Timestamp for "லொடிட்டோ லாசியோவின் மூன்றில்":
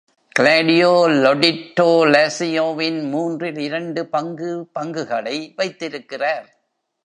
1.23-3.57